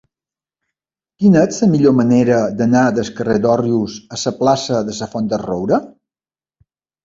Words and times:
Quina 1.23 1.43
és 1.49 1.59
la 1.65 1.69
millor 1.73 1.93
manera 1.99 2.41
d'anar 2.63 2.83
del 2.97 3.13
carrer 3.21 3.37
d'Òrrius 3.45 4.01
a 4.17 4.21
la 4.25 4.35
plaça 4.43 4.83
de 4.91 4.99
la 5.03 5.13
Font 5.15 5.33
del 5.37 5.45
Roure? 5.49 5.83